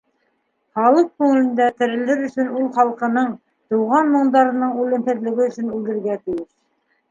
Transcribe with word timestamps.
Халыҡ 0.77 1.11
күңелендә 1.23 1.67
терелер 1.81 2.23
өсөн 2.29 2.49
ул 2.61 2.65
халҡының, 2.79 3.29
тыуған 3.75 4.11
моңдарының 4.17 4.75
үлемһеҙлеге 4.87 5.49
өсөн 5.53 5.73
үлергә 5.79 6.21
тейеш. 6.27 6.45